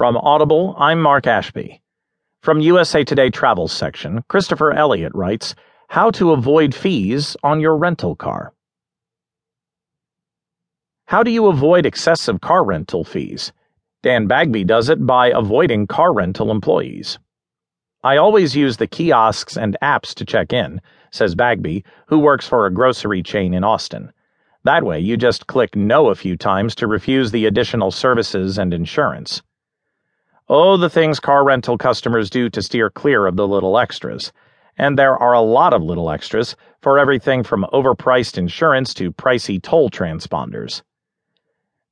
[0.00, 1.82] From Audible, I'm Mark Ashby.
[2.40, 5.54] From USA Today Travel section, Christopher Elliott writes
[5.90, 8.54] How to Avoid Fees on Your Rental Car.
[11.04, 13.52] How do you avoid excessive car rental fees?
[14.02, 17.18] Dan Bagby does it by avoiding car rental employees.
[18.02, 20.80] I always use the kiosks and apps to check in,
[21.10, 24.14] says Bagby, who works for a grocery chain in Austin.
[24.64, 28.72] That way, you just click no a few times to refuse the additional services and
[28.72, 29.42] insurance.
[30.52, 34.32] Oh, the things car rental customers do to steer clear of the little extras.
[34.76, 39.62] And there are a lot of little extras for everything from overpriced insurance to pricey
[39.62, 40.82] toll transponders.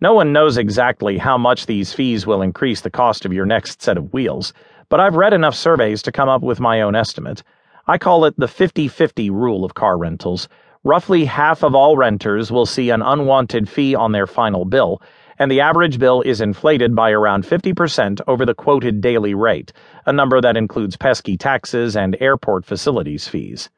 [0.00, 3.82] No one knows exactly how much these fees will increase the cost of your next
[3.82, 4.54] set of wheels,
[4.88, 7.42] but I've read enough surveys to come up with my own estimate.
[7.86, 10.48] I call it the 50 50 rule of car rentals.
[10.82, 15.02] Roughly half of all renters will see an unwanted fee on their final bill,
[15.38, 19.72] and the average bill is inflated by around 50% over the quoted daily rate,
[20.06, 23.70] a number that includes pesky taxes and airport facilities fees.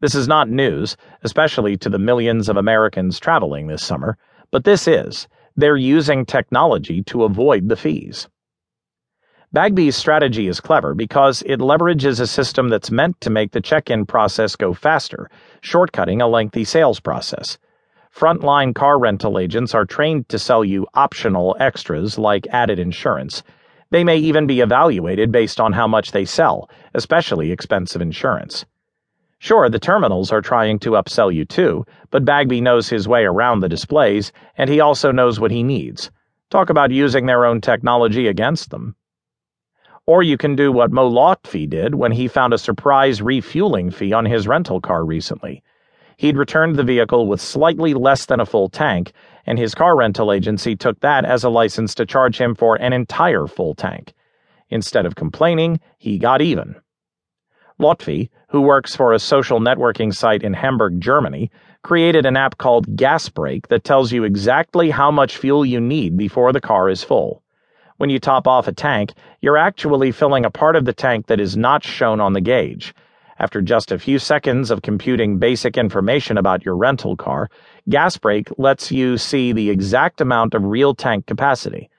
[0.00, 4.18] This is not news, especially to the millions of Americans traveling this summer,
[4.50, 5.26] but this is.
[5.56, 8.28] They're using technology to avoid the fees.
[9.52, 13.88] Bagby's strategy is clever because it leverages a system that's meant to make the check
[13.88, 15.30] in process go faster,
[15.62, 17.56] shortcutting a lengthy sales process.
[18.16, 23.42] Frontline car rental agents are trained to sell you optional extras like added insurance.
[23.90, 28.64] They may even be evaluated based on how much they sell, especially expensive insurance.
[29.38, 33.60] Sure, the terminals are trying to upsell you too, but Bagby knows his way around
[33.60, 36.10] the displays, and he also knows what he needs.
[36.48, 38.96] Talk about using their own technology against them.
[40.06, 44.14] Or you can do what Mo Lotfi did when he found a surprise refueling fee
[44.14, 45.62] on his rental car recently.
[46.18, 49.12] He'd returned the vehicle with slightly less than a full tank,
[49.44, 52.94] and his car rental agency took that as a license to charge him for an
[52.94, 54.14] entire full tank.
[54.70, 56.76] Instead of complaining, he got even.
[57.78, 61.50] Lotfi, who works for a social networking site in Hamburg, Germany,
[61.82, 66.16] created an app called Gas GasBreak that tells you exactly how much fuel you need
[66.16, 67.42] before the car is full.
[67.98, 71.40] When you top off a tank, you're actually filling a part of the tank that
[71.40, 72.94] is not shown on the gauge
[73.38, 77.48] after just a few seconds of computing basic information about your rental car,
[77.88, 81.90] GasBreak lets you see the exact amount of real tank capacity.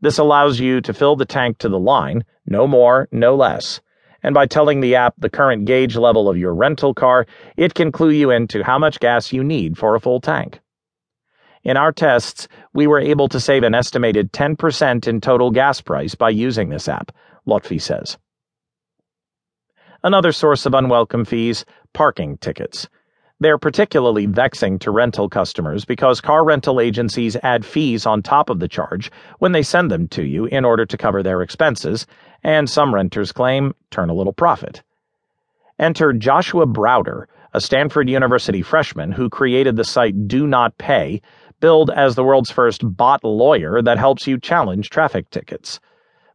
[0.00, 3.80] This allows you to fill the tank to the line, no more, no less.
[4.22, 7.92] And by telling the app the current gauge level of your rental car, it can
[7.92, 10.60] clue you into how much gas you need for a full tank.
[11.62, 16.14] In our tests, we were able to save an estimated 10% in total gas price
[16.14, 17.12] by using this app,
[17.46, 18.16] Lotfi says.
[20.02, 22.88] Another source of unwelcome fees parking tickets.
[23.38, 28.60] They're particularly vexing to rental customers because car rental agencies add fees on top of
[28.60, 32.06] the charge when they send them to you in order to cover their expenses,
[32.42, 34.82] and some renters claim turn a little profit.
[35.78, 41.20] Enter Joshua Browder, a Stanford University freshman who created the site Do Not Pay,
[41.60, 45.78] billed as the world's first bot lawyer that helps you challenge traffic tickets.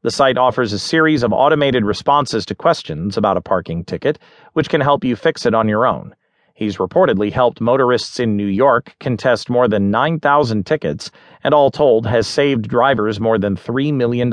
[0.06, 4.20] The site offers a series of automated responses to questions about a parking ticket,
[4.54, 6.14] which can help you fix it on your own.
[6.54, 11.10] He's reportedly helped motorists in New York contest more than 9,000 tickets,
[11.44, 14.30] and all told has saved drivers more than $3 million.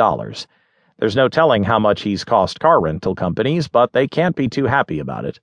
[0.99, 4.67] There's no telling how much he's cost car rental companies, but they can't be too
[4.67, 5.41] happy about it.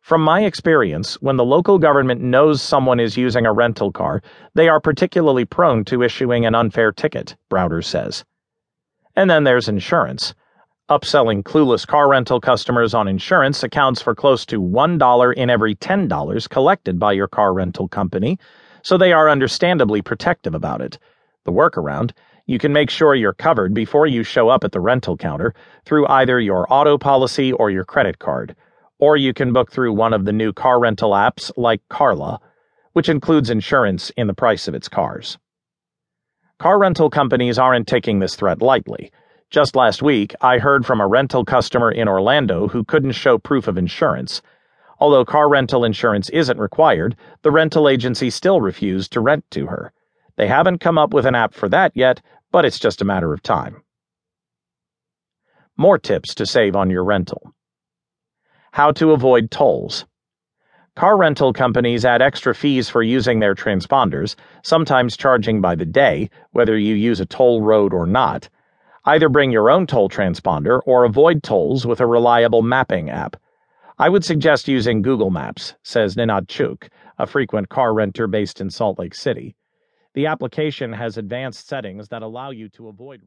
[0.00, 4.22] From my experience, when the local government knows someone is using a rental car,
[4.54, 8.24] they are particularly prone to issuing an unfair ticket, Browder says.
[9.18, 10.32] And then there's insurance.
[10.88, 16.48] Upselling clueless car rental customers on insurance accounts for close to $1 in every $10
[16.50, 18.38] collected by your car rental company,
[18.84, 21.00] so they are understandably protective about it.
[21.46, 22.12] The workaround
[22.46, 25.52] you can make sure you're covered before you show up at the rental counter
[25.84, 28.54] through either your auto policy or your credit card,
[29.00, 32.38] or you can book through one of the new car rental apps like Carla,
[32.92, 35.38] which includes insurance in the price of its cars.
[36.58, 39.12] Car rental companies aren't taking this threat lightly.
[39.48, 43.68] Just last week, I heard from a rental customer in Orlando who couldn't show proof
[43.68, 44.42] of insurance.
[44.98, 49.92] Although car rental insurance isn't required, the rental agency still refused to rent to her.
[50.34, 52.20] They haven't come up with an app for that yet,
[52.50, 53.84] but it's just a matter of time.
[55.76, 57.54] More tips to save on your rental.
[58.72, 60.06] How to avoid tolls.
[60.98, 64.34] Car rental companies add extra fees for using their transponders,
[64.64, 68.48] sometimes charging by the day, whether you use a toll road or not.
[69.04, 73.36] Either bring your own toll transponder or avoid tolls with a reliable mapping app.
[73.96, 78.68] I would suggest using Google Maps, says Ninad Chuk, a frequent car renter based in
[78.68, 79.54] Salt Lake City.
[80.14, 83.22] The application has advanced settings that allow you to avoid